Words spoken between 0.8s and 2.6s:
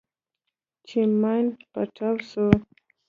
چې ماين پټاو سو.